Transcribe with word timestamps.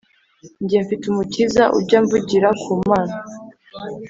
Njye 0.63 0.77
mfite 0.85 1.03
umukiza 1.07 1.63
ujya 1.77 1.97
amvugira 2.01 2.49
ku 2.61 2.71
mana 2.87 3.15